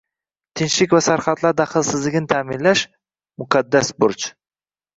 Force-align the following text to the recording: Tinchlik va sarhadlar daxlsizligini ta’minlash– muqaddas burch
Tinchlik 0.61 0.95
va 0.97 1.01
sarhadlar 1.07 1.53
daxlsizligini 1.59 2.31
ta’minlash– 2.33 2.83
muqaddas 3.45 3.95
burch 4.03 4.29